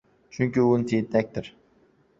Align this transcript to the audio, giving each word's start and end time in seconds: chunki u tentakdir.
chunki 0.37 0.63
u 0.71 0.81
tentakdir. 0.93 1.55